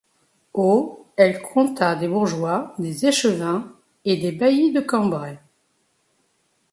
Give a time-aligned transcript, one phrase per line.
[0.55, 3.71] Au elle compta des bourgeois, des échevins
[4.03, 5.39] et des baillis de Cambrai.